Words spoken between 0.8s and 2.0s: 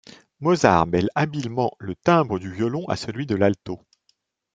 mêle habilement le